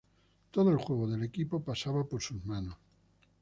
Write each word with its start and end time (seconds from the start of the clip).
Todo 0.49 0.71
el 0.71 0.77
juego 0.77 1.05
del 1.07 1.21
equipo 1.21 1.63
pasaba 1.63 2.03
por 2.05 2.23
sus 2.23 2.43
manos. 2.43 2.75